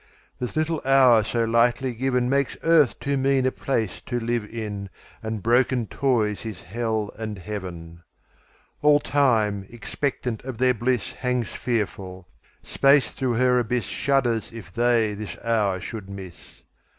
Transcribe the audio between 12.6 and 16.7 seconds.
Space through her abyssShudders if they this hour should miss.